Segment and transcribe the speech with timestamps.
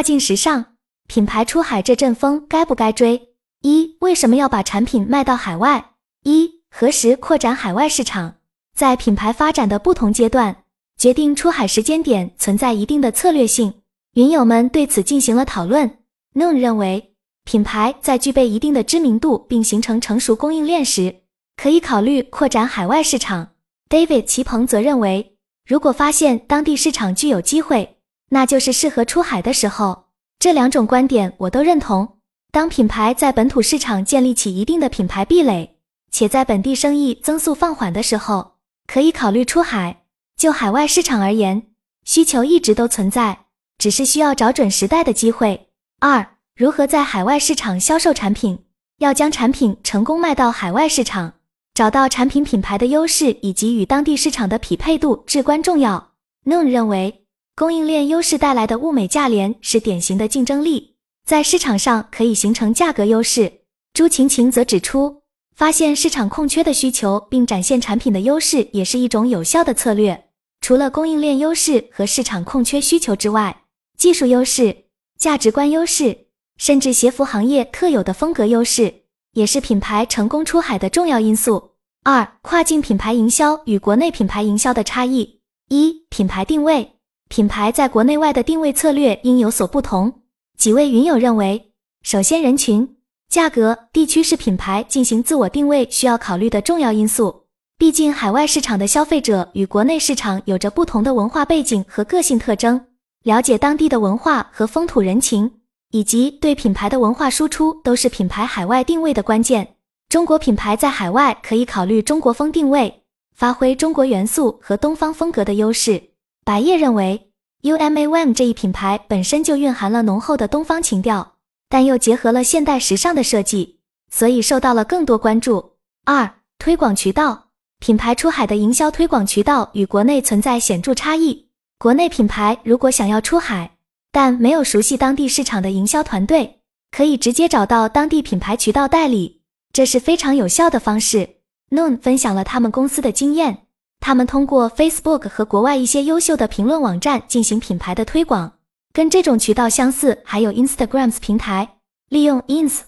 [0.00, 0.64] 跨境时尚
[1.08, 3.34] 品牌出海这阵风该不该追？
[3.60, 5.90] 一、为什么要把产品卖到海外？
[6.22, 8.36] 一、何时扩展海外市场？
[8.74, 10.64] 在品牌发展的不同阶段，
[10.96, 13.74] 决定出海时间点存在一定的策略性。
[14.14, 15.98] 云友们对此进行了讨论。
[16.32, 17.12] Noon 认为，
[17.44, 21.14] 品牌在具备一定的知名度并形成成熟供应链时，
[21.58, 23.48] 可以考虑扩展海外市场。
[23.90, 25.36] David 齐鹏则认为，
[25.66, 27.98] 如果发现当地市场具有机会，
[28.30, 30.06] 那就是适合出海的时候。
[30.40, 32.16] 这两种观点我都认同。
[32.50, 35.76] 当品牌在本土市场建立起一定的品牌壁垒，
[36.10, 38.54] 且在本地生意增速放缓的时候，
[38.86, 40.04] 可以考虑出海。
[40.36, 41.66] 就海外市场而言，
[42.04, 45.68] 需求一直都存在，只是需要找准时代的机会。
[46.00, 46.26] 二、
[46.56, 48.64] 如何在海外市场销售产品？
[49.00, 51.34] 要将产品成功卖到海外市场，
[51.74, 56.12] 找到产品品牌的优势以及与当地市场的匹配度至关重要。
[56.44, 57.19] Noon 认为，
[57.60, 60.94] 供应链优势带来的物美价廉是典型的竞争力。
[61.26, 63.52] 在市场上可以形成价格优势。
[63.92, 70.30] 朱晴晴则指出，发现市场空缺的需求并展现产品的优势也是一种有效的策略。
[70.62, 73.64] 除了供应链优势和市场空缺需求之外，
[73.98, 74.84] 技术优势、
[75.18, 79.02] 价值观优势，甚至鞋服行业特有的风格优势，
[79.34, 81.72] 也是品牌成功出海的重要因素。
[82.04, 85.42] 二、跨境品牌营销与国内品牌营销的差异。
[85.68, 86.94] 一、品牌定位，
[87.30, 90.12] 品牌在国内外的定位策略应有所不同。
[90.58, 91.70] 几位云友认为，
[92.02, 92.96] 首先人群、
[93.28, 97.44] 价格、地区是品牌进行自我定位需要考虑的重要因素。
[97.78, 102.84] 毕竟，海外市场的消费者与国内市场有着不同的文化背景和个性特征。
[103.22, 105.52] 了解当地的文化和风土人情，
[105.92, 109.76] 以及对品牌的文化输出，都是品牌海外定位的关键。
[110.08, 113.04] 中国品牌在海外可以考虑中国风定位，
[113.36, 116.09] 发挥中国元素和东方风格的优势。
[116.44, 117.28] 白叶认为。
[117.62, 121.34] ，UMAWM 这一品牌本身就蕴含了浓厚的东方情调，
[121.68, 125.72] 但又结合了现代时尚的设计，所以受到了更多关注。
[126.06, 131.48] 二、推广渠道，品牌出海的营销推广渠道与国内存在显著差异。
[131.78, 133.72] 国内品牌如果想要出海，
[134.10, 141.36] 但没有熟悉当地市场的营销团队，可以直接找到当地品牌渠道代理，这是非常有效的方式。
[141.68, 143.66] Noon 分享了他们公司的经验。
[144.00, 148.50] 他们通过 Facebook 和国外一些优秀的评论网站进行品牌的推广，
[148.92, 151.76] 跟这种渠道相似，还有 Instagrams 平台，
[152.08, 152.80] 利用 Ins、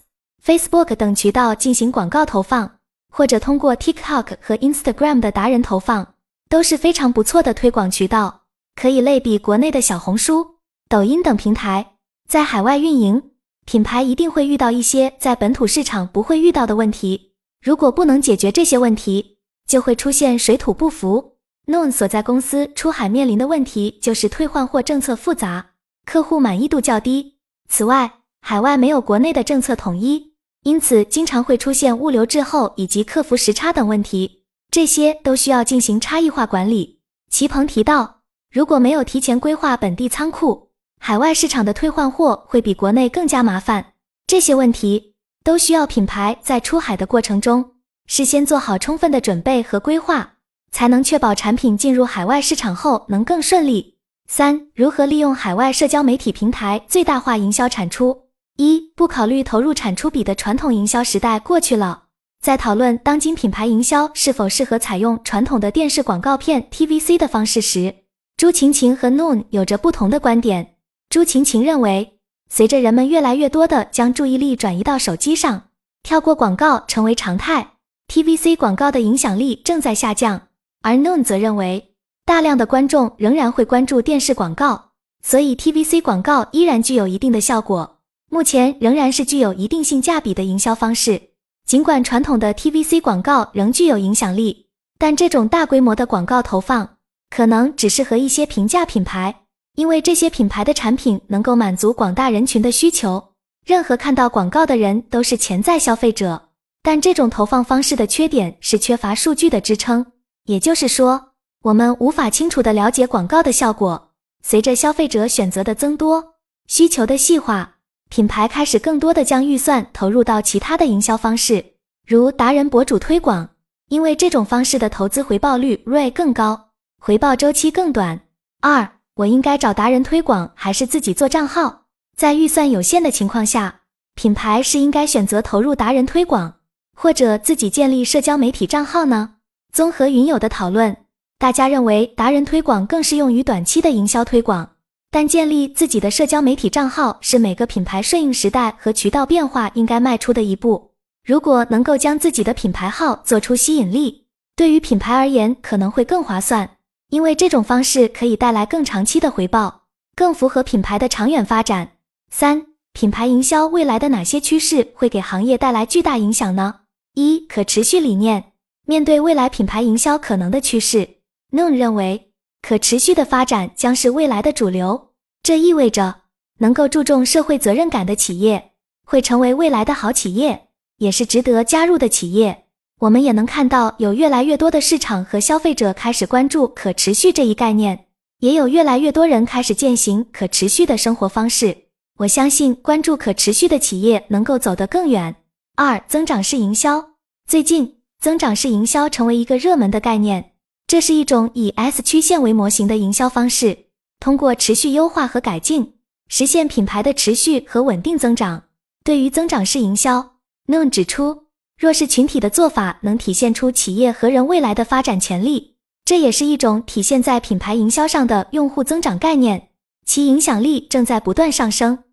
[0.44, 2.78] Facebook 等渠道进行广告投放，
[3.10, 6.14] 或者通过 TikTok 和 Instagram 的达人投放，
[6.48, 8.42] 都是非常不错的推广渠道，
[8.74, 10.56] 可以类比国内的小红书、
[10.88, 11.92] 抖音等平台。
[12.26, 13.22] 在海外运营，
[13.66, 19.31] 品牌一定会遇到一些在本土市场不会遇到的问题，如果不能解决这些问题，
[19.66, 21.36] 就会出现水土不服。
[21.66, 25.70] Noon 所在公司出海面临的问题就是退换货政策复杂，
[26.04, 27.38] 客户满意度较低。
[27.68, 30.34] 此外，海外没有国内的政策统一，
[30.64, 37.00] 因此经常会出现物流滞后以及客服时差等问题，这些都需要进行差异化管理。
[37.30, 43.94] 齐鹏提到，如果没有提前规划本地仓库，海外市场的退换货会比国内更加麻烦。
[44.26, 45.14] 这些问题
[45.44, 47.71] 都需要品牌在出海的过程中。
[48.14, 50.34] 事先做好充分的准备和规划，
[50.70, 53.96] 才能确保产品进入海外市场后能更顺利。
[54.28, 58.24] 三、如何利用海外社交媒体平台最大化营销产出？
[58.58, 62.02] 一、不考虑投入产出比的传统营销时代过去了。
[62.42, 67.94] 在讨论当今品牌营销是否适合采用传统的电视广告片 TVC 的方式时，
[68.36, 70.74] 朱晴晴和 Noon 有着不同的观点。
[71.08, 72.18] 朱晴晴认为，
[72.50, 75.62] 随着人们越来越多的将注意力转移到手机上，
[76.02, 77.70] 跳过广告成为常态。
[78.12, 80.48] TVC 广告的影响力正在下降，
[80.82, 81.94] 而 Noon 则认为，
[82.26, 84.90] 大量的观众仍然会关注电视广告，
[85.22, 88.00] 所以 TVC 广告依然具有一定的效果。
[88.28, 91.30] 目前仍然是具有一定性价比的营销方式。
[91.64, 94.66] 尽管传统的 TVC 广告仍具有影响力，
[94.98, 96.96] 但这种大规模的广告投放
[97.30, 99.34] 可能只适合一些平价品牌，
[99.76, 103.30] 因为这些品牌的产品能够满足广大人群的需求。
[103.64, 106.50] 任何看到广告的人都是潜在消费者。
[106.82, 110.04] 但这种投放方式的缺点是缺乏数据的支撑，
[110.46, 111.28] 也就是说，
[111.62, 114.10] 我们无法清楚的了解广告的效果。
[114.42, 116.34] 随着消费者选择的增多，
[116.66, 117.76] 需求的细化，
[118.08, 121.64] 品牌开始更多的将预算投入到其他的营销方式，
[122.04, 123.48] 如达人博主推广，
[123.88, 128.20] 因为这种方式的投资回报率 ROI 更高，回报周期更短。
[128.60, 131.84] 二，我应该找达人推广还是自己做账号？
[132.16, 133.82] 在预算有限的情况下，
[134.16, 136.56] 品牌是应该选择投入达人推广。
[137.02, 139.30] 或者自己建立社交媒体账号呢？
[139.72, 140.96] 综合云友的讨论，
[141.36, 144.76] 大家认为达人推广更适用于短期的营销推广。
[145.10, 150.92] 但建立自己的社交媒体账号是每个品牌顺应时代和渠道变化应该迈出的一步。
[151.26, 156.76] 如果能够将自己的品牌号做出吸引力，对于品牌而言可能会更划算，
[157.08, 161.94] 因为这种方式可以带来更长期的回报，更符合品牌的长远发展。
[162.30, 166.76] 三、品牌营销未来的哪些趋势会给行业带来巨大影响呢？
[167.14, 168.52] 一、可持续理念。
[168.86, 171.08] 面对未来品牌营销可能的趋势
[171.50, 172.28] ，Noon 认为。
[172.64, 175.08] 可持续的发展将是未来的主流，
[175.42, 176.14] 这意味着
[176.58, 178.70] 能够注重社会责任感的企业
[179.04, 180.68] 会成为未来的好企业，
[180.98, 182.66] 也是值得加入的企业。
[183.00, 188.06] 我们也能看到，有越来越多的市场和消费者开始关注可持续这一概念，
[188.38, 191.76] 也有越来越多人开始践行可持续的生活方式。
[192.18, 195.34] 我相信，关注可持续的企业能够走得更远。
[195.74, 197.12] 二、增长式营销，
[197.46, 200.52] 最近增长式营销成为一个热门的概念。
[200.86, 203.86] 这是一种以 S 曲线为模型的营销方式，
[204.20, 205.94] 通过持续优化和改进，
[206.28, 208.64] 实现品牌的持续和稳定增长。
[209.02, 210.34] 对于增长式营销
[210.66, 211.44] ，Noon 指出，
[211.78, 219.70] 弱势群体的做法能体现出企业和人未来的发展潜力，这也是一种体现在品牌营销上的用户增长概念，
[220.04, 222.04] 其影响力正在不断上升。